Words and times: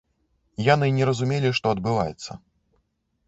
Яны 0.67 0.87
не 0.97 1.03
разумелі, 1.09 1.51
што 1.59 1.65
адбываецца. 1.77 2.31